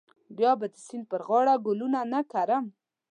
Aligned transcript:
بیا 0.37 0.51
به 0.59 0.67
د 0.73 0.75
سیند 0.85 1.05
پر 1.11 1.21
غاړه 1.27 1.53
ګلونه 1.65 1.99
نه 2.13 2.21
کرم. 2.31 2.65